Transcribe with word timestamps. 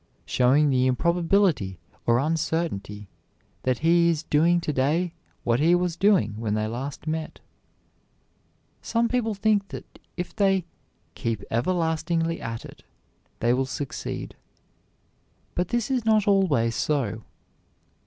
showing 0.25 0.71
the 0.71 0.87
improbability 0.87 1.77
or 2.07 2.17
uncertainty 2.17 3.07
that 3.61 3.77
he 3.85 4.09
is 4.09 4.23
doing 4.23 4.59
to 4.59 4.73
day 4.73 5.13
what 5.43 5.59
he 5.59 5.75
was 5.75 5.95
doing 5.95 6.33
when 6.39 6.55
they 6.55 6.65
last 6.65 7.05
met. 7.05 7.39
Some 8.81 9.07
people 9.07 9.35
think 9.35 9.67
that 9.67 9.99
if 10.17 10.35
they 10.35 10.65
"keep 11.13 11.43
everlastingly 11.51 12.41
at 12.41 12.65
it" 12.65 12.81
they 13.41 13.53
will 13.53 13.67
succeed, 13.67 14.35
but 15.53 15.67
this 15.67 15.91
is 15.91 16.03
not 16.03 16.27
always 16.27 16.73
so. 16.75 17.21